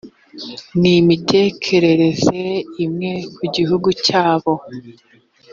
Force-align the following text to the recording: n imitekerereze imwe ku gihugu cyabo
n 0.79 0.81
imitekerereze 0.99 2.39
imwe 2.85 3.11
ku 3.35 3.43
gihugu 3.55 3.87
cyabo 4.05 4.53